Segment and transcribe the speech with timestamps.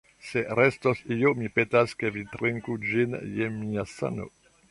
[0.27, 4.29] Se restos io, mi petas, ke vi trinku ĝin je mia sano.